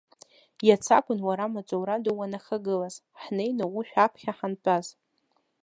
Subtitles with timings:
[0.67, 4.87] Иац акәын уара амаҵура ду уанахагылаз, ҳнеины ушә аԥхьа ҳантәаз.